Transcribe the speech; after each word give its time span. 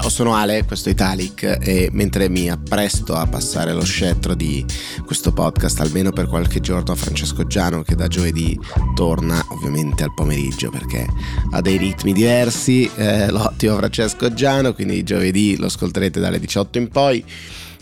Ciao, 0.00 0.08
sono 0.08 0.34
Ale, 0.34 0.64
questo 0.64 0.88
è 0.88 0.92
Italic 0.92 1.58
e 1.60 1.90
mentre 1.92 2.30
mi 2.30 2.48
appresto 2.48 3.14
a 3.16 3.26
passare 3.26 3.74
lo 3.74 3.84
scettro 3.84 4.34
di 4.34 4.64
questo 5.04 5.30
podcast, 5.30 5.78
almeno 5.80 6.10
per 6.10 6.26
qualche 6.26 6.60
giorno 6.60 6.92
a 6.92 6.96
Francesco 6.96 7.46
Giano 7.46 7.82
che 7.82 7.96
da 7.96 8.08
giovedì 8.08 8.58
torna 8.94 9.44
ovviamente 9.50 10.02
al 10.02 10.14
pomeriggio 10.14 10.70
perché 10.70 11.06
ha 11.50 11.60
dei 11.60 11.76
ritmi 11.76 12.14
diversi, 12.14 12.90
eh, 12.96 13.30
l'ottimo 13.30 13.76
Francesco 13.76 14.32
Giano, 14.32 14.72
quindi 14.72 15.02
giovedì 15.02 15.58
lo 15.58 15.66
ascolterete 15.66 16.18
dalle 16.18 16.40
18 16.40 16.78
in 16.78 16.88
poi 16.88 17.22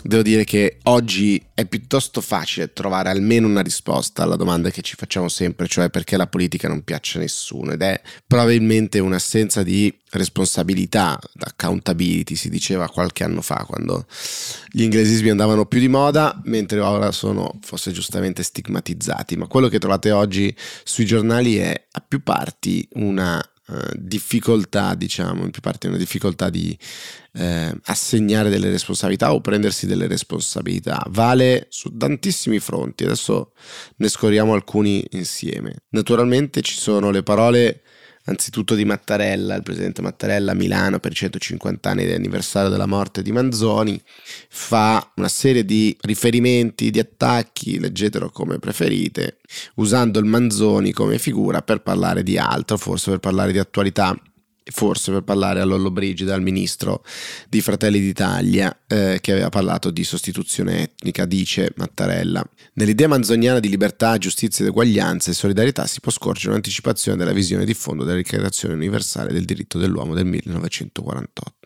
devo 0.02 0.22
dire 0.22 0.44
che 0.44 0.78
oggi 0.84 1.42
è 1.54 1.66
piuttosto 1.66 2.20
facile 2.20 2.72
trovare 2.72 3.10
almeno 3.10 3.46
una 3.46 3.62
risposta 3.62 4.22
alla 4.22 4.36
domanda 4.36 4.70
che 4.70 4.82
ci 4.82 4.94
facciamo 4.96 5.28
sempre, 5.28 5.66
cioè 5.66 5.90
perché 5.90 6.16
la 6.16 6.26
politica 6.26 6.68
non 6.68 6.84
piace 6.84 7.18
a 7.18 7.20
nessuno 7.20 7.72
ed 7.72 7.82
è 7.82 8.00
probabilmente 8.26 9.00
un'assenza 9.00 9.62
di 9.62 9.92
responsabilità, 10.10 11.18
accountability 11.40 12.34
si 12.34 12.48
diceva 12.48 12.88
qualche 12.88 13.24
anno 13.24 13.42
fa 13.42 13.64
quando 13.66 14.06
gli 14.70 14.82
inglesismi 14.82 15.30
andavano 15.30 15.66
più 15.66 15.80
di 15.80 15.88
moda, 15.88 16.40
mentre 16.44 16.80
ora 16.80 17.10
sono 17.10 17.58
forse 17.62 17.90
giustamente 17.90 18.42
stigmatizzati, 18.42 19.36
ma 19.36 19.46
quello 19.46 19.68
che 19.68 19.78
trovate 19.78 20.12
oggi 20.12 20.54
sui 20.84 21.04
giornali 21.04 21.56
è 21.56 21.86
a 21.90 22.04
più 22.06 22.22
parti 22.22 22.86
una 22.92 23.44
eh, 23.70 23.92
difficoltà, 23.94 24.94
diciamo, 24.94 25.44
in 25.44 25.50
più 25.50 25.60
parti 25.60 25.88
una 25.88 25.96
difficoltà 25.96 26.48
di 26.48 26.76
eh, 27.34 27.74
assegnare 27.84 28.48
delle 28.48 28.70
responsabilità 28.70 29.32
o 29.34 29.40
prendersi 29.40 29.86
delle 29.86 30.06
responsabilità. 30.06 31.04
Vale 31.10 31.66
su 31.68 31.94
tantissimi 31.96 32.60
fronti, 32.60 33.04
adesso 33.04 33.52
ne 33.96 34.08
scorriamo 34.08 34.54
alcuni 34.54 35.04
insieme. 35.10 35.82
Naturalmente 35.90 36.62
ci 36.62 36.74
sono 36.74 37.10
le 37.10 37.22
parole 37.22 37.82
anzitutto 38.28 38.74
di 38.74 38.84
Mattarella, 38.84 39.54
il 39.54 39.62
presidente 39.62 40.02
Mattarella 40.02 40.52
a 40.52 40.54
Milano 40.54 40.98
per 41.00 41.12
i 41.12 41.14
150 41.14 41.90
anni 41.90 42.04
dell'anniversario 42.04 42.68
della 42.68 42.86
morte 42.86 43.22
di 43.22 43.32
Manzoni, 43.32 44.00
fa 44.48 45.12
una 45.16 45.28
serie 45.28 45.64
di 45.64 45.96
riferimenti, 46.02 46.90
di 46.90 46.98
attacchi, 46.98 47.78
leggetelo 47.78 48.30
come 48.30 48.58
preferite, 48.58 49.38
usando 49.76 50.18
il 50.18 50.26
Manzoni 50.26 50.92
come 50.92 51.18
figura 51.18 51.62
per 51.62 51.80
parlare 51.80 52.22
di 52.22 52.38
altro, 52.38 52.76
forse 52.76 53.10
per 53.10 53.20
parlare 53.20 53.52
di 53.52 53.58
attualità 53.58 54.16
forse 54.70 55.12
per 55.12 55.22
parlare 55.22 55.60
a 55.60 55.64
Lollo 55.64 55.90
Brigida, 55.90 56.34
al 56.34 56.42
ministro 56.42 57.04
di 57.48 57.60
Fratelli 57.60 58.00
d'Italia, 58.00 58.82
eh, 58.86 59.18
che 59.20 59.32
aveva 59.32 59.48
parlato 59.48 59.90
di 59.90 60.04
sostituzione 60.04 60.82
etnica, 60.82 61.24
dice 61.24 61.72
Mattarella. 61.76 62.44
Nell'idea 62.74 63.08
manzoniana 63.08 63.60
di 63.60 63.68
libertà, 63.68 64.18
giustizia 64.18 64.64
ed 64.64 64.70
eguaglianza 64.70 65.30
e 65.30 65.34
solidarietà 65.34 65.86
si 65.86 66.00
può 66.00 66.12
scorgere 66.12 66.50
un'anticipazione 66.50 67.16
della 67.16 67.32
visione 67.32 67.64
di 67.64 67.74
fondo 67.74 68.04
della 68.04 68.16
Dichiarazione 68.16 68.74
universale 68.74 69.32
del 69.32 69.44
diritto 69.44 69.78
dell'uomo 69.78 70.14
del 70.14 70.26
1948. 70.26 71.57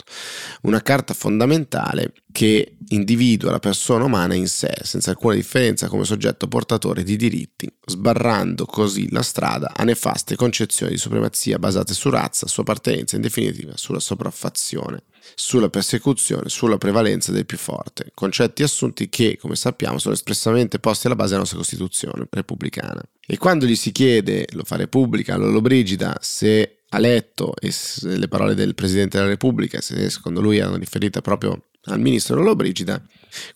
Una 0.63 0.81
carta 0.81 1.15
fondamentale 1.15 2.13
che 2.33 2.77
individua 2.89 3.51
la 3.51 3.59
persona 3.59 4.05
umana 4.05 4.35
in 4.35 4.49
sé, 4.49 4.73
senza 4.83 5.11
alcuna 5.11 5.35
differenza 5.35 5.89
come 5.89 6.05
soggetto 6.05 6.49
portatore 6.49 7.03
di 7.03 7.17
diritti, 7.17 7.73
sbarrando 7.87 8.65
così 8.65 9.11
la 9.11 9.23
strada 9.23 9.73
a 9.75 9.85
nefaste 9.85 10.37
concezioni 10.37 10.93
di 10.93 10.99
supremazia 10.99 11.59
basate 11.59 11.95
su 11.95 12.11
razza, 12.11 12.47
su 12.47 12.61
appartenenza, 12.61 13.17
in 13.17 13.23
definitiva 13.23 13.73
sulla 13.77 14.01
sopraffazione, 14.01 15.05
sulla 15.35 15.69
persecuzione, 15.69 16.49
sulla 16.49 16.79
prevalenza 16.79 17.33
del 17.33 17.47
più 17.47 17.59
forte, 17.59 18.11
concetti 18.15 18.63
assunti 18.63 19.09
che, 19.09 19.37
come 19.37 19.57
sappiamo, 19.57 19.99
sono 19.99 20.15
espressamente 20.15 20.79
posti 20.79 21.07
alla 21.07 21.17
base 21.17 21.31
della 21.31 21.41
nostra 21.41 21.59
Costituzione 21.59 22.27
repubblicana. 22.31 23.03
E 23.33 23.39
quando 23.39 23.65
gli 23.65 23.77
si 23.77 23.93
chiede, 23.93 24.47
lo 24.51 24.63
fa 24.63 24.77
Repubblica, 24.77 25.39
Lollobrigida, 25.39 26.19
se 26.21 26.81
ha 26.87 26.99
letto 26.99 27.55
le 28.03 28.29
parole 28.29 28.55
del 28.55 28.75
Presidente 28.75 29.17
della 29.17 29.31
Repubblica, 29.31 29.81
se 29.81 30.11
secondo 30.11 30.43
lui 30.43 30.59
erano 30.59 30.77
riferite 30.77 31.23
proprio 31.23 31.69
al 31.85 31.99
ministro 31.99 32.37
Lollobrigida, 32.37 33.03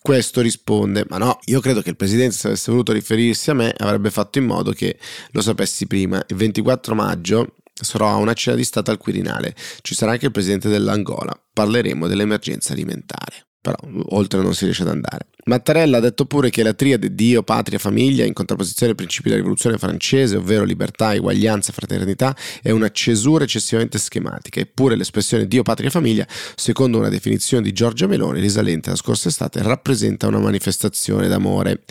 questo 0.01 0.41
risponde: 0.41 1.05
Ma 1.11 1.19
no, 1.19 1.39
io 1.45 1.61
credo 1.61 1.83
che 1.83 1.91
il 1.91 1.97
presidente, 1.97 2.35
se 2.35 2.47
avesse 2.47 2.71
voluto 2.71 2.93
riferirsi 2.93 3.51
a 3.51 3.53
me, 3.53 3.75
avrebbe 3.77 4.11
fatto 4.11 4.39
in 4.39 4.47
modo 4.47 4.73
che 4.73 4.99
lo 5.33 5.43
sapessi 5.43 5.87
prima. 5.87 6.25
Il 6.27 6.37
24 6.37 6.95
maggio 6.95 7.57
sarò 7.75 8.09
a 8.09 8.17
una 8.17 8.33
cena 8.33 8.57
di 8.57 8.65
Stato 8.65 8.91
al 8.91 8.97
Quirinale. 8.97 9.55
Ci 9.83 9.95
sarà 9.95 10.13
anche 10.13 10.25
il 10.25 10.33
presidente 10.33 10.71
dell'Angola. 10.71 11.39
Parleremo 11.53 12.07
dell'emergenza 12.07 12.73
alimentare 12.73 13.49
però 13.67 13.77
oltre 14.11 14.41
non 14.41 14.55
si 14.55 14.65
riesce 14.65 14.83
ad 14.83 14.89
andare. 14.89 15.27
Mattarella 15.47 15.97
ha 15.97 16.01
detto 16.01 16.25
pure 16.25 16.51
che 16.51 16.63
la 16.63 16.73
triade 16.73 17.15
Dio, 17.15 17.43
patria, 17.43 17.81
famiglia, 17.81 18.25
in 18.25 18.33
contrapposizione 18.33 18.93
ai 18.93 18.97
principi 18.97 19.29
della 19.29 19.41
rivoluzione 19.41 19.77
francese, 19.77 20.37
ovvero 20.37 20.63
libertà, 20.65 21.15
eguaglianza, 21.15 21.73
fraternità, 21.73 22.37
è 22.63 22.71
una 22.71 22.91
cesura 22.91 23.43
eccessivamente 23.43 23.99
schematica, 23.99 24.61
eppure 24.61 24.95
l'espressione 24.95 25.49
Dio, 25.49 25.63
patria, 25.63 25.91
famiglia, 25.91 26.27
secondo 26.55 26.99
una 26.99 27.09
definizione 27.09 27.65
di 27.65 27.73
Giorgia 27.73 28.07
Meloni 28.07 28.41
risalente 28.41 28.89
alla 28.89 28.99
scorsa 28.99 29.29
estate, 29.29 29.63
rappresenta 29.63 30.29
una 30.29 30.39
manifestazione 30.39 31.27
d'amore. 31.27 31.83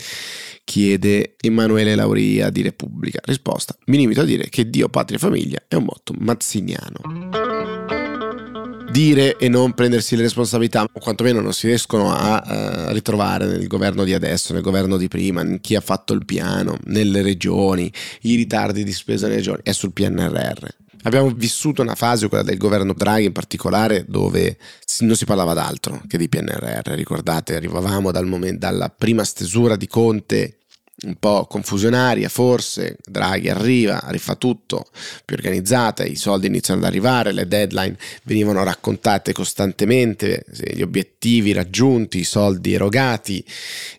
Chiede 0.64 1.36
Emanuele 1.40 1.94
Lauria 1.94 2.50
di 2.50 2.60
Repubblica. 2.60 3.20
Risposta: 3.22 3.76
Mi 3.86 3.98
limito 3.98 4.22
a 4.22 4.24
dire 4.24 4.48
che 4.48 4.68
Dio, 4.68 4.88
patria 4.88 5.16
famiglia 5.16 5.62
è 5.68 5.76
un 5.76 5.84
motto 5.84 6.12
mazziniano 6.18 7.45
dire 8.96 9.36
e 9.36 9.50
non 9.50 9.74
prendersi 9.74 10.16
le 10.16 10.22
responsabilità, 10.22 10.82
o 10.90 10.98
quantomeno 11.00 11.40
non 11.40 11.52
si 11.52 11.66
riescono 11.66 12.14
a 12.14 12.88
uh, 12.88 12.92
ritrovare 12.94 13.44
nel 13.44 13.66
governo 13.66 14.04
di 14.04 14.14
adesso, 14.14 14.54
nel 14.54 14.62
governo 14.62 14.96
di 14.96 15.06
prima, 15.06 15.42
in 15.42 15.60
chi 15.60 15.74
ha 15.74 15.82
fatto 15.82 16.14
il 16.14 16.24
piano, 16.24 16.78
nelle 16.84 17.20
regioni, 17.20 17.92
i 18.22 18.36
ritardi 18.36 18.84
di 18.84 18.92
spesa 18.92 19.26
nelle 19.26 19.40
regioni, 19.40 19.60
è 19.62 19.72
sul 19.72 19.92
PNRR. 19.92 20.66
Abbiamo 21.02 21.28
vissuto 21.28 21.82
una 21.82 21.94
fase, 21.94 22.28
quella 22.28 22.42
del 22.42 22.56
governo 22.56 22.94
Draghi 22.94 23.26
in 23.26 23.32
particolare, 23.32 24.06
dove 24.08 24.56
non 25.00 25.14
si 25.14 25.26
parlava 25.26 25.52
d'altro 25.52 26.00
che 26.08 26.16
di 26.16 26.28
PNRR. 26.28 26.92
Ricordate, 26.94 27.54
arrivavamo 27.54 28.10
dal 28.10 28.26
momento, 28.26 28.58
dalla 28.60 28.88
prima 28.88 29.24
stesura 29.24 29.76
di 29.76 29.86
Conte 29.86 30.55
un 31.04 31.16
po' 31.16 31.46
confusionaria 31.46 32.28
forse, 32.28 32.96
Draghi 33.04 33.50
arriva, 33.50 34.02
rifà 34.06 34.34
tutto, 34.34 34.86
più 35.24 35.36
organizzata, 35.36 36.04
i 36.04 36.16
soldi 36.16 36.46
iniziano 36.46 36.80
ad 36.80 36.86
arrivare, 36.86 37.32
le 37.32 37.46
deadline 37.46 37.96
venivano 38.22 38.64
raccontate 38.64 39.32
costantemente, 39.32 40.44
gli 40.72 40.82
obiettivi 40.82 41.52
raggiunti, 41.52 42.20
i 42.20 42.24
soldi 42.24 42.72
erogati. 42.72 43.44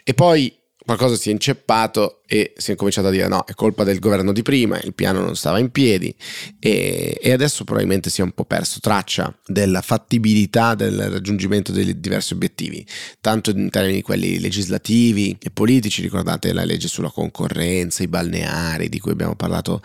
E 0.03 0.13
poi 0.13 0.56
qualcosa 0.87 1.17
si 1.17 1.27
è 1.27 1.33
inceppato 1.33 2.21
e 2.25 2.53
si 2.55 2.71
è 2.71 2.75
cominciato 2.75 3.07
a 3.07 3.11
dire 3.11 3.27
no, 3.27 3.43
è 3.43 3.53
colpa 3.53 3.83
del 3.83 3.99
governo 3.99 4.31
di 4.31 4.41
prima, 4.41 4.79
il 4.79 4.93
piano 4.93 5.19
non 5.19 5.35
stava 5.35 5.59
in 5.59 5.69
piedi. 5.69 6.15
E, 6.59 7.19
e, 7.21 7.31
adesso 7.33 7.65
probabilmente 7.65 8.09
si 8.09 8.21
è 8.21 8.23
un 8.23 8.31
po' 8.31 8.45
perso 8.45 8.79
traccia 8.79 9.37
della 9.45 9.81
fattibilità 9.81 10.75
del 10.75 11.09
raggiungimento 11.09 11.73
dei 11.73 11.99
diversi 11.99 12.31
obiettivi, 12.31 12.87
tanto 13.19 13.49
in 13.49 13.69
termini 13.69 14.01
quelli 14.01 14.39
legislativi 14.39 15.37
e 15.41 15.49
politici, 15.49 16.01
ricordate 16.01 16.53
la 16.53 16.63
legge 16.63 16.87
sulla 16.87 17.11
concorrenza, 17.11 18.01
i 18.01 18.07
balneari 18.07 18.87
di 18.87 18.99
cui 18.99 19.11
abbiamo 19.11 19.35
parlato 19.35 19.81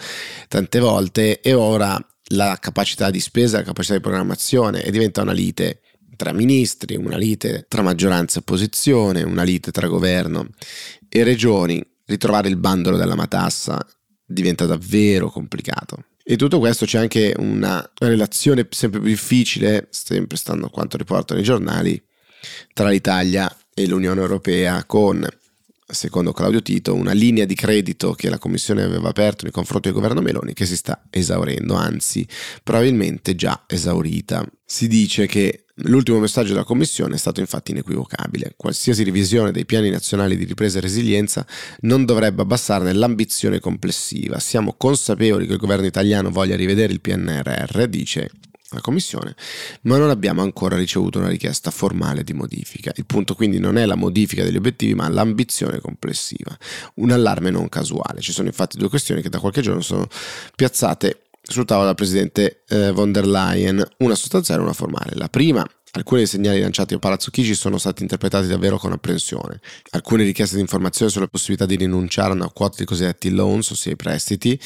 tante 0.47 0.79
volte 0.79 1.41
e 1.41 1.53
ora 1.53 1.99
la 2.27 2.57
capacità 2.61 3.11
di 3.11 3.19
spesa, 3.19 3.57
la 3.57 3.65
capacità 3.65 3.95
di 3.95 4.01
programmazione 4.01 4.85
e 4.85 4.93
diventa 4.93 5.23
una 5.23 5.33
lite 5.33 5.81
tra 6.17 6.33
ministri, 6.33 6.97
una 6.97 7.17
lite 7.17 7.67
tra 7.69 7.83
maggioranza 7.83 8.37
e 8.37 8.41
opposizione, 8.41 9.23
una 9.23 9.43
lite 9.43 9.71
tra 9.71 9.87
governo 9.87 10.49
e 11.09 11.23
regioni, 11.25 11.85
ritrovare 12.07 12.49
il 12.49 12.57
bandolo 12.57 12.97
della 12.97 13.15
matassa 13.15 13.85
diventa 14.25 14.67
davvero 14.67 15.31
complicato. 15.31 16.05
E 16.25 16.37
tutto 16.37 16.59
questo 16.59 16.87
c'è 16.87 16.99
anche 16.99 17.35
una 17.37 17.89
relazione 17.99 18.67
sempre 18.71 19.01
più 19.01 19.09
difficile, 19.09 19.89
sempre 19.91 20.37
stando 20.37 20.67
a 20.67 20.71
quanto 20.71 20.97
riportano 20.97 21.41
i 21.41 21.45
giornali, 21.45 22.01
tra 22.73 22.89
l'Italia 22.89 23.55
e 23.75 23.87
l'Unione 23.87 24.21
Europea 24.21 24.85
con 24.85 25.27
secondo 25.93 26.33
Claudio 26.33 26.63
Tito, 26.63 26.95
una 26.95 27.13
linea 27.13 27.45
di 27.45 27.55
credito 27.55 28.13
che 28.13 28.31
la 28.31 28.39
Commissione 28.39 28.83
aveva 28.83 29.11
aperto 29.11 29.45
nei 29.45 29.53
confronti 29.53 29.91
del 29.91 29.99
governo 29.99 30.23
Meloni 30.23 30.55
che 30.55 30.65
si 30.65 30.77
sta 30.77 31.05
esaurendo, 31.11 31.75
anzi 31.75 32.27
probabilmente 32.63 33.35
già 33.35 33.65
esaurita. 33.67 34.45
Si 34.65 34.89
dice 34.89 35.27
che 35.27 35.62
l'ultimo 35.77 36.19
messaggio 36.19 36.53
della 36.53 36.65
Commissione 36.65 37.15
è 37.15 37.19
stato 37.19 37.41
infatti 37.41 37.71
inequivocabile. 37.71 38.55
Qualsiasi 38.57 39.05
revisione 39.05 39.53
dei 39.53 39.65
piani 39.65 39.91
nazionali 39.91 40.37
di 40.37 40.45
ripresa 40.45 40.79
e 40.79 40.83
resilienza 40.83 41.47
non 41.81 42.05
dovrebbe 42.05 42.43
abbassarne 42.43 42.93
l'ambizione 42.93 43.61
complessiva. 43.61 44.39
Siamo 44.39 44.75
consapevoli 44.77 45.47
che 45.47 45.53
il 45.53 45.59
governo 45.59 45.87
italiano 45.87 46.31
voglia 46.31 46.57
rivedere 46.57 46.93
il 46.93 47.01
PNRR, 47.01 47.87
dice 47.87 48.31
la 48.75 48.81
Commissione, 48.81 49.35
ma 49.83 49.99
non 49.99 50.11
abbiamo 50.11 50.43
ancora 50.43 50.77
ricevuto 50.77 51.19
una 51.19 51.29
richiesta 51.29 51.71
formale 51.71 52.25
di 52.25 52.33
modifica. 52.33 52.93
Il 52.97 53.07
punto 53.07 53.35
quindi 53.35 53.59
non 53.59 53.77
è 53.77 53.87
la 53.87 53.95
modifica 53.95 54.45
degli 54.45 54.57
obiettivi, 54.57 54.95
ma 54.95 55.09
l'ambizione 55.09 55.79
complessiva. 55.79 56.57
Un 56.95 57.11
allarme 57.11 57.51
non 57.51 57.69
casuale. 57.69 58.21
Ci 58.21 58.33
sono 58.33 58.49
infatti 58.49 58.79
due 58.79 58.89
questioni 58.89 59.23
che 59.23 59.29
da 59.29 59.39
qualche 59.39 59.61
giorno 59.61 59.83
sono 59.83 60.07
piazzate 60.55 61.22
sul 61.43 61.65
tavolo 61.65 61.87
della 61.87 61.97
Presidente 61.97 62.63
eh, 62.69 62.93
von 62.93 63.13
der 63.13 63.27
Leyen, 63.27 63.85
una 63.99 64.15
sostanziale 64.15 64.61
e 64.61 64.65
una 64.65 64.73
formale. 64.73 65.13
La 65.15 65.29
prima 65.29 65.67
Alcuni 65.95 66.21
dei 66.21 66.27
segnali 66.27 66.59
lanciati 66.59 66.95
a 66.95 66.99
Palazzo 66.99 67.31
Chigi 67.31 67.55
sono 67.55 67.77
stati 67.77 68.01
interpretati 68.01 68.47
davvero 68.47 68.79
con 68.79 68.93
apprensione. 68.93 69.61
Alcune 69.91 70.25
richieste 70.25 70.55
di 70.55 70.63
informazioni 70.63 71.11
sulla 71.11 71.27
possibilità 71.27 71.67
di 71.67 71.77
rinunciare 71.77 72.31
a 72.31 72.35
una 72.35 72.49
quota 72.49 72.77
di 72.79 72.87
cosiddetti 72.87 73.29
loans, 73.29 73.69
ossia 73.69 73.93
i 73.93 73.97
prestiti, 73.97 74.59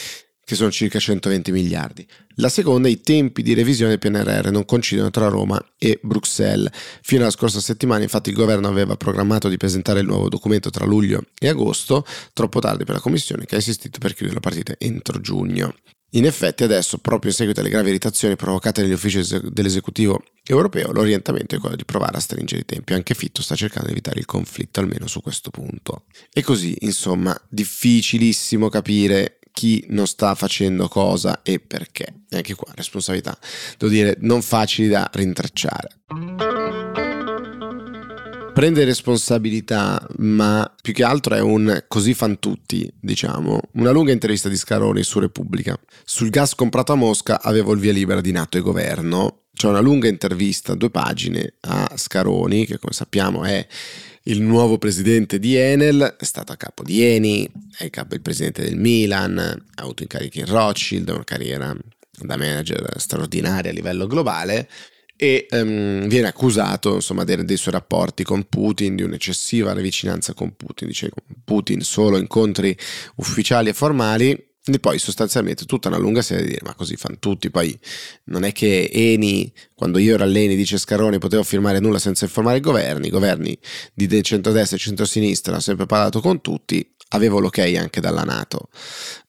che 0.45 0.55
sono 0.55 0.71
circa 0.71 1.01
120 1.01 1.51
miliardi. 1.51 2.07
La 2.37 2.49
seconda, 2.49 2.87
i 2.87 3.01
tempi 3.01 3.43
di 3.43 3.55
revisione 3.55 3.97
del 3.97 3.99
PNRR 3.99 4.51
non 4.51 4.65
coincidono 4.65 5.11
tra 5.11 5.27
Roma 5.27 5.61
e 5.77 5.99
Bruxelles. 6.01 6.71
Fino 7.03 7.23
alla 7.23 7.33
scorsa 7.33 7.59
settimana, 7.59 8.05
infatti, 8.05 8.31
il 8.31 8.37
governo 8.37 8.69
aveva 8.69 8.97
programmato 8.97 9.49
di 9.49 9.57
presentare 9.57 9.99
il 9.99 10.07
nuovo 10.07 10.29
documento 10.29 10.71
tra 10.71 10.85
luglio 10.85 11.25
e 11.41 11.49
agosto, 11.49 12.07
troppo 12.33 12.61
tardi 12.61 12.85
per 12.85 12.95
la 12.95 13.01
Commissione 13.01 13.47
che 13.47 13.57
ha 13.57 13.59
insistito 13.59 13.99
per 13.99 14.15
chiudere 14.15 14.35
la 14.35 14.49
partita 14.49 14.75
entro 14.79 15.21
giugno. 15.21 15.75
In 16.11 16.25
effetti 16.25 16.63
adesso, 16.63 16.99
proprio 16.99 17.31
in 17.31 17.37
seguito 17.37 17.61
alle 17.61 17.69
gravi 17.69 17.89
irritazioni 17.89 18.37
provocate 18.37 18.83
negli 18.83 18.93
uffici 18.93 19.21
dell'esecutivo 19.51 20.23
europeo, 20.45 20.93
l'orientamento 20.93 21.57
è 21.57 21.59
quello 21.59 21.77
di 21.77 21.85
provare 21.85 22.17
a 22.17 22.21
stringere 22.21 22.63
i 22.63 22.65
tempi. 22.65 22.95
Anche 22.95 23.15
Fitto 23.15 23.43
sta 23.43 23.55
cercando 23.55 23.89
di 23.89 23.93
evitare 23.93 24.21
il 24.21 24.25
conflitto, 24.25 24.81
almeno 24.81 25.09
su 25.09 25.21
questo 25.21 25.51
punto. 25.51 26.05
E 26.33 26.43
così, 26.43 26.77
insomma, 26.81 27.39
difficilissimo 27.49 28.69
capire 28.69 29.41
chi 29.53 29.85
non 29.89 30.07
sta 30.07 30.35
facendo 30.35 30.87
cosa 30.87 31.43
e 31.43 31.59
perché. 31.59 32.23
E 32.29 32.37
anche 32.37 32.55
qua, 32.55 32.71
responsabilità, 32.75 33.37
devo 33.77 33.93
dire, 33.93 34.17
non 34.21 34.43
facili 34.43 34.89
da 34.89 35.11
rintracciare 35.13 36.56
prende 38.57 38.87
responsabilità, 38.87 40.03
ma 40.17 40.75
più 40.81 40.95
che 40.95 41.05
altro 41.05 41.35
è 41.35 41.41
un 41.43 41.85
così 41.89 42.15
fan 42.15 42.39
tutti, 42.39 42.91
diciamo. 42.99 43.61
Una 43.73 43.91
lunga 43.91 44.13
intervista 44.13 44.49
di 44.49 44.57
Scaroni 44.57 45.03
su 45.03 45.19
Repubblica. 45.19 45.79
Sul 46.07 46.31
gas 46.31 46.55
comprato 46.55 46.93
a 46.93 46.95
Mosca 46.95 47.43
avevo 47.43 47.75
il 47.75 47.81
via 47.81 47.93
libera 47.93 48.23
di 48.23 48.33
Nato 48.33 48.57
e 48.57 48.63
governo. 48.63 49.43
C'è 49.53 49.69
una 49.69 49.81
lunga 49.81 50.09
intervista, 50.09 50.75
due 50.75 50.89
pagine, 50.89 51.57
a 51.61 51.93
Scaroni, 51.97 52.65
che 52.65 52.79
come 52.79 52.95
sappiamo 52.95 53.45
è 53.45 53.67
il 54.23 54.41
nuovo 54.41 54.79
presidente 54.79 55.39
di 55.39 55.55
Enel, 55.55 56.17
è 56.19 56.25
stato 56.25 56.53
a 56.53 56.57
capo 56.57 56.83
di 56.83 57.05
Eni, 57.05 57.47
è 57.77 57.91
capo 57.91 58.15
il 58.15 58.23
presidente 58.23 58.63
del 58.63 58.79
Milan, 58.79 59.37
ha 59.39 59.83
avuto 59.83 60.03
incarichi 60.03 60.39
in 60.39 60.47
Rothschild, 60.47 61.11
una 61.11 61.25
carriera 61.25 61.77
da 62.21 62.39
manager 62.39 62.91
straordinaria 62.97 63.71
a 63.71 63.75
livello 63.75 64.07
globale 64.07 64.67
e 65.17 65.47
um, 65.51 66.07
viene 66.09 66.29
accusato 66.29 66.95
insomma 66.95 67.25
dei, 67.25 67.45
dei, 67.45 67.57
suoi 67.57 67.75
rapporti 67.75 68.23
con 68.23 68.45
Putin, 68.49 68.97
di 68.97 69.03
un'eccessiva 69.03 69.73
vicinanza 69.75 70.35
con 70.35 70.55
Putin, 70.55 70.89
dice 70.89 71.11
Putin 71.45 71.81
solo 71.81 72.19
incontri 72.19 72.77
ufficiali 73.17 73.71
e 73.71 73.73
formali 73.73 74.55
e 74.69 74.81
poi 74.81 74.99
sostanzialmente 74.99 75.65
tutta 75.65 75.89
una 75.89 75.97
lunga 75.97 76.23
serie 76.23 76.43
di 76.43 76.51
dire 76.51 76.63
ma 76.65 76.75
così 76.75 76.97
fanno 76.97 77.19
tutti, 77.19 77.51
poi 77.51 77.79
non 78.25 78.43
è 78.43 78.53
che 78.53 78.91
Eni, 78.93 79.53
quando 79.75 79.99
io 79.99 80.15
ero 80.15 80.25
all'Eni, 80.25 80.57
dice 80.57 80.77
Scaroni, 80.77 81.19
potevo 81.19 81.45
firmare 81.45 81.79
nulla 81.79 82.01
senza 82.01 82.25
informare 82.25 82.59
i 82.59 82.61
governi, 82.61 83.07
i 83.07 83.11
governi 83.11 83.57
di 83.95 84.23
centrodestra 84.23 84.77
e 84.77 84.81
centrosinistra 84.81 85.53
hanno 85.53 85.61
sempre 85.61 85.87
parlato 85.87 86.21
con 86.21 86.41
tutti, 86.41 86.95
avevo 87.11 87.39
l'ok 87.39 87.59
anche 87.59 88.01
dalla 88.01 88.23
Nato. 88.23 88.69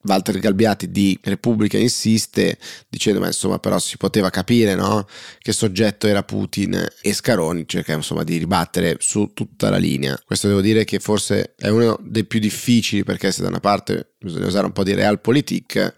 Walter 0.04 0.40
Galbiati 0.40 0.90
di 0.90 1.20
Repubblica 1.22 1.78
insiste 1.78 2.58
dicendo 2.88 3.20
ma 3.20 3.28
insomma 3.28 3.60
però 3.60 3.78
si 3.78 3.98
poteva 3.98 4.30
capire 4.30 4.74
no? 4.74 5.06
che 5.40 5.52
soggetto 5.52 6.08
era 6.08 6.24
Putin 6.24 6.88
e 7.02 7.14
Scaroni 7.14 7.68
cerca 7.68 7.94
insomma 7.94 8.24
di 8.24 8.38
ribattere 8.38 8.98
su 9.00 9.32
tutta 9.34 9.70
la 9.70 9.78
linea. 9.78 10.20
Questo 10.26 10.48
devo 10.48 10.62
dire 10.62 10.86
che 10.86 11.00
forse 11.00 11.54
è 11.56 11.68
uno 11.68 12.00
dei 12.02 12.26
più 12.26 12.40
difficili 12.40 13.04
perché 13.04 13.32
se 13.32 13.42
da 13.42 13.50
una 13.50 13.60
parte 13.60 14.16
bisogna 14.18 14.48
usare 14.48 14.66
un 14.66 14.72
po' 14.72 14.84
di 14.84 14.94
realpolitik 14.94 15.96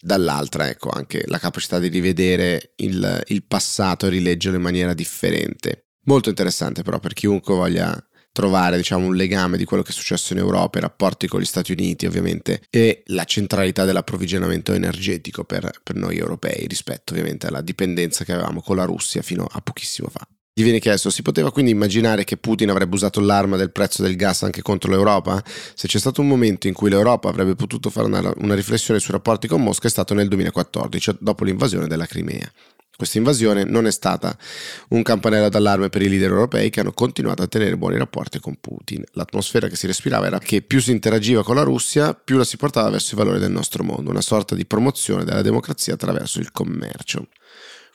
dall'altra 0.00 0.68
ecco 0.68 0.90
anche 0.90 1.24
la 1.26 1.38
capacità 1.38 1.78
di 1.78 1.88
rivedere 1.88 2.72
il, 2.76 3.22
il 3.28 3.44
passato 3.44 4.06
e 4.06 4.10
rileggerlo 4.10 4.56
in 4.56 4.62
maniera 4.62 4.94
differente. 4.94 5.88
Molto 6.06 6.28
interessante 6.28 6.82
però 6.82 6.98
per 6.98 7.14
chiunque 7.14 7.54
voglia 7.54 8.02
trovare 8.34 8.76
diciamo, 8.76 9.06
un 9.06 9.14
legame 9.14 9.56
di 9.56 9.64
quello 9.64 9.84
che 9.84 9.90
è 9.90 9.94
successo 9.94 10.32
in 10.32 10.40
Europa, 10.40 10.78
i 10.78 10.80
rapporti 10.80 11.28
con 11.28 11.40
gli 11.40 11.44
Stati 11.44 11.70
Uniti 11.70 12.04
ovviamente 12.04 12.62
e 12.68 13.04
la 13.06 13.24
centralità 13.24 13.84
dell'approvvigionamento 13.84 14.72
energetico 14.72 15.44
per, 15.44 15.70
per 15.82 15.94
noi 15.94 16.18
europei 16.18 16.66
rispetto 16.66 17.12
ovviamente 17.12 17.46
alla 17.46 17.60
dipendenza 17.60 18.24
che 18.24 18.32
avevamo 18.32 18.60
con 18.60 18.74
la 18.74 18.84
Russia 18.84 19.22
fino 19.22 19.46
a 19.48 19.60
pochissimo 19.60 20.08
fa. 20.08 20.26
Gli 20.52 20.62
viene 20.62 20.80
chiesto, 20.80 21.10
si 21.10 21.22
poteva 21.22 21.52
quindi 21.52 21.70
immaginare 21.70 22.24
che 22.24 22.36
Putin 22.36 22.70
avrebbe 22.70 22.96
usato 22.96 23.20
l'arma 23.20 23.56
del 23.56 23.70
prezzo 23.70 24.02
del 24.02 24.16
gas 24.16 24.42
anche 24.42 24.62
contro 24.62 24.90
l'Europa? 24.90 25.42
Se 25.74 25.86
c'è 25.86 25.98
stato 25.98 26.20
un 26.20 26.28
momento 26.28 26.66
in 26.66 26.74
cui 26.74 26.90
l'Europa 26.90 27.28
avrebbe 27.28 27.54
potuto 27.54 27.88
fare 27.88 28.06
una, 28.06 28.32
una 28.36 28.54
riflessione 28.54 28.98
sui 28.98 29.12
rapporti 29.12 29.46
con 29.46 29.62
Mosca 29.62 29.86
è 29.86 29.90
stato 29.90 30.14
nel 30.14 30.28
2014, 30.28 31.18
dopo 31.20 31.44
l'invasione 31.44 31.86
della 31.86 32.06
Crimea. 32.06 32.50
Questa 32.96 33.18
invasione 33.18 33.64
non 33.64 33.86
è 33.86 33.90
stata 33.90 34.36
un 34.90 35.02
campanello 35.02 35.48
d'allarme 35.48 35.88
per 35.88 36.02
i 36.02 36.08
leader 36.08 36.30
europei 36.30 36.70
che 36.70 36.78
hanno 36.78 36.92
continuato 36.92 37.42
a 37.42 37.48
tenere 37.48 37.76
buoni 37.76 37.98
rapporti 37.98 38.38
con 38.38 38.56
Putin. 38.60 39.02
L'atmosfera 39.12 39.66
che 39.66 39.74
si 39.74 39.88
respirava 39.88 40.26
era 40.26 40.38
che 40.38 40.62
più 40.62 40.80
si 40.80 40.92
interagiva 40.92 41.42
con 41.42 41.56
la 41.56 41.62
Russia, 41.62 42.14
più 42.14 42.36
la 42.36 42.44
si 42.44 42.56
portava 42.56 42.90
verso 42.90 43.14
i 43.14 43.18
valori 43.18 43.40
del 43.40 43.50
nostro 43.50 43.82
mondo, 43.82 44.10
una 44.10 44.20
sorta 44.20 44.54
di 44.54 44.64
promozione 44.64 45.24
della 45.24 45.42
democrazia 45.42 45.94
attraverso 45.94 46.38
il 46.38 46.52
commercio. 46.52 47.26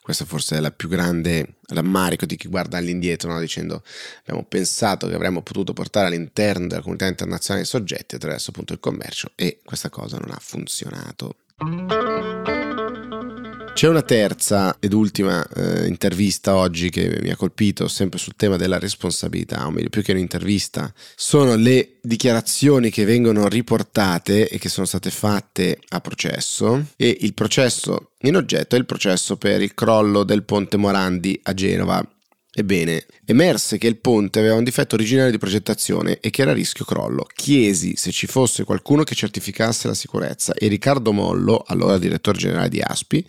Questo 0.01 0.25
forse 0.25 0.57
è 0.57 0.59
la 0.59 0.71
più 0.71 0.89
grande 0.89 1.57
rammarico 1.67 2.25
di 2.25 2.35
chi 2.35 2.49
guarda 2.49 2.77
all'indietro, 2.77 3.31
no? 3.31 3.39
dicendo 3.39 3.83
abbiamo 4.21 4.43
pensato 4.43 5.07
che 5.07 5.13
avremmo 5.13 5.43
potuto 5.43 5.71
portare 5.71 6.07
all'interno 6.07 6.67
della 6.67 6.81
comunità 6.81 7.05
internazionale 7.05 7.63
soggetti 7.65 8.15
attraverso 8.15 8.49
appunto 8.49 8.73
il 8.73 8.79
commercio 8.79 9.31
e 9.35 9.59
questa 9.63 9.89
cosa 9.89 10.17
non 10.17 10.31
ha 10.31 10.39
funzionato. 10.41 11.35
C'è 13.79 13.87
una 13.87 14.01
terza 14.01 14.75
ed 14.77 14.91
ultima 14.91 15.41
eh, 15.55 15.87
intervista 15.87 16.57
oggi 16.57 16.89
che 16.89 17.17
mi 17.21 17.29
ha 17.29 17.37
colpito, 17.37 17.87
sempre 17.87 18.19
sul 18.19 18.35
tema 18.35 18.57
della 18.57 18.77
responsabilità, 18.77 19.65
o 19.65 19.71
meglio 19.71 19.87
più 19.87 20.03
che 20.03 20.11
un'intervista, 20.11 20.93
sono 21.15 21.55
le 21.55 21.91
dichiarazioni 22.01 22.89
che 22.89 23.05
vengono 23.05 23.47
riportate 23.47 24.49
e 24.49 24.57
che 24.57 24.67
sono 24.67 24.85
state 24.85 25.11
fatte 25.11 25.79
a 25.91 26.01
processo. 26.01 26.87
E 26.97 27.19
il 27.21 27.33
processo 27.33 28.11
in 28.23 28.35
oggetto 28.35 28.75
è 28.75 28.79
il 28.79 28.85
processo 28.85 29.37
per 29.37 29.61
il 29.61 29.73
crollo 29.73 30.25
del 30.25 30.43
ponte 30.43 30.75
Morandi 30.75 31.39
a 31.43 31.53
Genova 31.53 32.05
Ebbene, 32.59 33.05
emerse 33.23 33.77
che 33.77 33.87
il 33.87 33.99
ponte 33.99 34.39
aveva 34.39 34.55
un 34.55 34.65
difetto 34.65 34.95
originario 34.95 35.31
di 35.31 35.37
progettazione 35.37 36.19
e 36.19 36.29
che 36.29 36.41
era 36.41 36.51
a 36.51 36.53
rischio 36.53 36.83
crollo. 36.83 37.25
Chiesi 37.33 37.95
se 37.95 38.11
ci 38.11 38.27
fosse 38.27 38.65
qualcuno 38.65 39.03
che 39.03 39.15
certificasse 39.15 39.87
la 39.87 39.93
sicurezza 39.93 40.53
e 40.53 40.67
Riccardo 40.67 41.13
Mollo, 41.13 41.63
allora 41.65 41.97
direttore 41.97 42.37
generale 42.37 42.67
di 42.67 42.81
ASPI, 42.81 43.25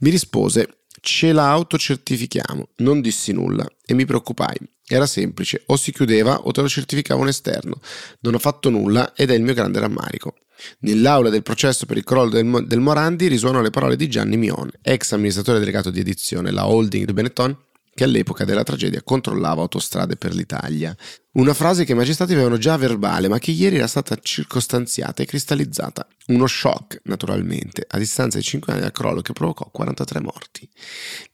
mi 0.00 0.10
rispose 0.10 0.80
ce 1.00 1.32
la 1.32 1.48
autocertifichiamo. 1.52 2.68
Non 2.76 3.00
dissi 3.00 3.32
nulla 3.32 3.66
e 3.86 3.94
mi 3.94 4.04
preoccupai. 4.04 4.58
Era 4.86 5.06
semplice, 5.06 5.62
o 5.68 5.76
si 5.76 5.90
chiudeva 5.90 6.42
o 6.42 6.50
te 6.50 6.60
lo 6.60 6.68
certificava 6.68 7.22
un 7.22 7.28
esterno. 7.28 7.80
Non 8.20 8.34
ho 8.34 8.38
fatto 8.38 8.68
nulla 8.68 9.14
ed 9.14 9.30
è 9.30 9.34
il 9.34 9.42
mio 9.42 9.54
grande 9.54 9.80
rammarico. 9.80 10.34
Nell'aula 10.80 11.30
del 11.30 11.42
processo 11.42 11.86
per 11.86 11.96
il 11.96 12.04
crollo 12.04 12.28
del, 12.28 12.66
del 12.66 12.80
Morandi 12.80 13.26
risuonano 13.26 13.62
le 13.62 13.70
parole 13.70 13.96
di 13.96 14.06
Gianni 14.06 14.36
Mion, 14.36 14.70
ex 14.82 15.12
amministratore 15.12 15.60
delegato 15.60 15.88
di 15.88 16.00
edizione, 16.00 16.50
la 16.50 16.68
holding 16.68 17.06
di 17.06 17.12
Benetton, 17.14 17.56
che 18.00 18.04
all'epoca 18.04 18.46
della 18.46 18.62
tragedia 18.62 19.02
controllava 19.02 19.60
autostrade 19.60 20.16
per 20.16 20.32
l'Italia. 20.34 20.96
Una 21.32 21.54
frase 21.54 21.84
che 21.84 21.92
i 21.92 21.94
magistrati 21.94 22.32
avevano 22.32 22.58
già 22.58 22.76
verbale, 22.76 23.28
ma 23.28 23.38
che 23.38 23.52
ieri 23.52 23.76
era 23.76 23.86
stata 23.86 24.18
circostanziata 24.20 25.22
e 25.22 25.26
cristallizzata. 25.26 26.04
Uno 26.26 26.48
shock, 26.48 27.02
naturalmente, 27.04 27.84
a 27.88 27.98
distanza 27.98 28.38
di 28.38 28.42
5 28.42 28.72
anni 28.72 28.82
dal 28.82 28.90
crollo 28.90 29.20
che 29.20 29.32
provocò 29.32 29.68
43 29.70 30.20
morti. 30.20 30.68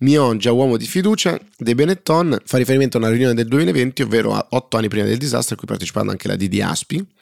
Mion, 0.00 0.36
già 0.36 0.52
uomo 0.52 0.76
di 0.76 0.84
fiducia 0.84 1.40
dei 1.56 1.74
Benetton, 1.74 2.42
fa 2.44 2.58
riferimento 2.58 2.98
a 2.98 3.00
una 3.00 3.08
riunione 3.08 3.32
del 3.32 3.48
2020, 3.48 4.02
ovvero 4.02 4.34
a 4.34 4.46
8 4.50 4.76
anni 4.76 4.88
prima 4.88 5.06
del 5.06 5.16
disastro, 5.16 5.54
a 5.54 5.58
cui 5.58 5.66
partecipando 5.66 6.10
anche 6.10 6.28
la 6.28 6.36
Didi 6.36 6.60
Aspi, 6.60 7.14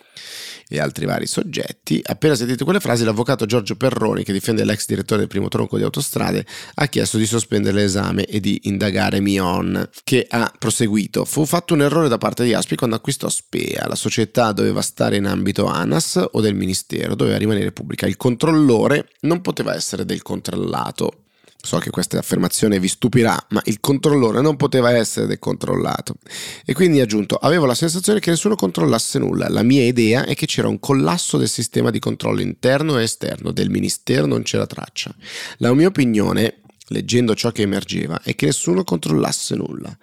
e 0.68 0.80
altri 0.80 1.06
vari 1.06 1.26
soggetti. 1.26 2.00
Appena 2.04 2.34
sentito 2.34 2.64
quelle 2.64 2.80
frasi, 2.80 3.04
l'avvocato 3.04 3.46
Giorgio 3.46 3.76
Perroni, 3.76 4.24
che 4.24 4.32
difende 4.32 4.64
l'ex 4.64 4.86
direttore 4.86 5.20
del 5.20 5.28
primo 5.28 5.48
tronco 5.48 5.76
di 5.76 5.82
autostrade, 5.82 6.46
ha 6.74 6.86
chiesto 6.86 7.18
di 7.18 7.26
sospendere 7.26 7.76
l'esame 7.76 8.24
e 8.24 8.40
di 8.40 8.60
indagare 8.64 9.20
Mion, 9.20 9.88
che 10.02 10.26
ha 10.28 10.52
proseguito. 10.58 11.24
Fu 11.24 11.44
fatto 11.44 11.74
un 11.74 11.82
errore 11.82 12.08
da 12.08 12.18
parte 12.18 12.44
di 12.44 12.54
Aspi 12.54 12.63
quando 12.74 12.96
acquistò 12.96 13.28
Spea. 13.28 13.86
La 13.86 13.94
società 13.94 14.52
doveva 14.52 14.80
stare 14.80 15.16
in 15.16 15.26
ambito 15.26 15.66
ANAS 15.66 16.24
o 16.32 16.40
del 16.40 16.54
Ministero, 16.54 17.14
doveva 17.14 17.36
rimanere 17.36 17.72
pubblica. 17.72 18.06
Il 18.06 18.16
controllore 18.16 19.08
non 19.20 19.40
poteva 19.40 19.74
essere 19.74 20.04
del 20.04 20.22
controllato. 20.22 21.18
So 21.64 21.78
che 21.78 21.88
questa 21.88 22.18
affermazione 22.18 22.78
vi 22.78 22.88
stupirà, 22.88 23.42
ma 23.50 23.62
il 23.64 23.80
controllore 23.80 24.42
non 24.42 24.56
poteva 24.56 24.92
essere 24.92 25.26
decontrollato. 25.26 26.16
E 26.62 26.74
quindi 26.74 27.00
ha 27.00 27.04
aggiunto, 27.04 27.36
avevo 27.36 27.64
la 27.64 27.74
sensazione 27.74 28.20
che 28.20 28.28
nessuno 28.28 28.54
controllasse 28.54 29.18
nulla. 29.18 29.48
La 29.48 29.62
mia 29.62 29.82
idea 29.82 30.26
è 30.26 30.34
che 30.34 30.44
c'era 30.44 30.68
un 30.68 30.78
collasso 30.78 31.38
del 31.38 31.48
sistema 31.48 31.88
di 31.90 31.98
controllo 31.98 32.42
interno 32.42 32.98
e 32.98 33.04
esterno, 33.04 33.50
del 33.50 33.70
ministero 33.70 34.26
non 34.26 34.42
c'era 34.42 34.66
traccia. 34.66 35.14
La 35.56 35.72
mia 35.72 35.86
opinione, 35.86 36.60
leggendo 36.88 37.34
ciò 37.34 37.50
che 37.50 37.62
emergeva, 37.62 38.20
è 38.22 38.34
che 38.34 38.44
nessuno 38.44 38.84
controllasse 38.84 39.54
nulla. 39.54 39.96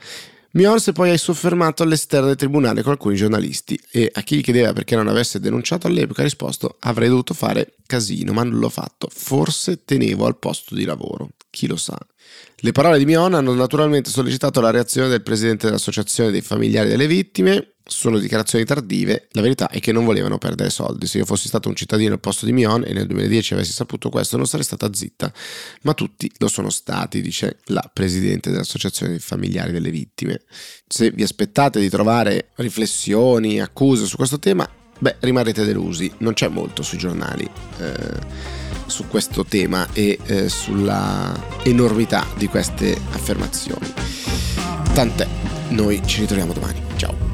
Miorse 0.54 0.92
poi 0.92 1.12
hai 1.12 1.18
soffermato 1.18 1.82
all'esterno 1.82 2.28
del 2.28 2.36
tribunale 2.36 2.82
con 2.82 2.92
alcuni 2.92 3.16
giornalisti 3.16 3.80
e 3.90 4.12
a 4.14 4.22
chi 4.22 4.36
gli 4.36 4.42
chiedeva 4.42 4.74
perché 4.74 4.98
non 4.98 5.08
avesse 5.08 5.40
denunciato 5.40 5.88
all'epoca 5.88 6.20
ha 6.22 6.26
risposto 6.26 6.76
avrei 6.82 7.08
dovuto 7.08 7.34
fare 7.34 7.76
casino 7.86 8.34
ma 8.34 8.44
non 8.44 8.60
l'ho 8.60 8.68
fatto, 8.68 9.08
forse 9.10 9.86
tenevo 9.86 10.26
al 10.26 10.38
posto 10.38 10.76
di 10.76 10.84
lavoro, 10.84 11.30
chi 11.50 11.68
lo 11.68 11.78
sa. 11.78 11.98
Le 12.58 12.72
parole 12.74 12.98
di 12.98 13.06
Mion 13.06 13.34
hanno 13.34 13.54
naturalmente 13.54 14.10
sollecitato 14.10 14.60
la 14.60 14.72
reazione 14.72 15.08
del 15.08 15.24
presidente 15.24 15.68
dell'associazione 15.68 16.32
dei 16.32 16.42
familiari 16.42 16.90
delle 16.90 17.08
vittime, 17.08 17.76
sono 17.92 18.18
dichiarazioni 18.20 18.64
tardive, 18.64 19.28
la 19.32 19.42
verità 19.42 19.70
è 19.70 19.80
che 19.82 19.92
non 19.92 20.06
volevano 20.06 20.38
perdere 20.38 20.70
soldi. 20.70 21.08
Se 21.08 21.18
io 21.18 21.26
fossi 21.26 21.48
stato 21.48 21.68
un 21.68 21.76
cittadino 21.76 22.14
al 22.14 22.20
posto 22.20 22.46
di 22.46 22.54
Mion 22.54 22.84
e 22.86 22.94
nel 22.94 23.06
2010 23.06 23.54
avessi 23.54 23.74
saputo 23.74 24.10
questo 24.10 24.38
non 24.38 24.48
sarei 24.48 24.66
stata 24.66 24.92
zitta, 24.94 25.32
ma 25.82 25.94
tutti 25.94 26.32
lo 26.38 26.48
sono 26.48 26.70
stati, 26.70 27.22
dice 27.22 27.60
la 27.66 27.88
presidente 27.94 28.50
dell'Associazione 28.50 29.12
dei 29.12 29.22
familiari 29.22 29.72
delle 29.74 29.92
vittime. 29.92 30.42
Se 30.88 31.12
vi 31.12 31.24
aspettate 31.24 31.80
di 31.80 31.90
trovare 31.90 32.52
riflessioni, 32.56 33.60
accuse 33.60 34.06
su 34.06 34.16
questo 34.16 34.40
tema, 34.40 34.68
beh, 34.98 35.18
rimarrete 35.20 35.66
delusi, 35.66 36.10
non 36.20 36.34
c'è 36.34 36.48
molto 36.48 36.84
sui 36.84 36.98
giornali. 36.98 37.50
Eh, 37.80 38.70
su 38.86 39.08
questo 39.08 39.46
tema 39.46 39.88
e 39.94 40.20
eh, 40.26 40.50
sulla 40.50 41.34
enormità 41.64 42.28
di 42.36 42.48
queste 42.48 43.00
affermazioni. 43.12 43.88
Tant'è, 44.94 45.26
noi 45.70 46.02
ci 46.06 46.20
ritroviamo 46.20 46.52
domani. 46.52 46.82
Ciao. 46.98 47.31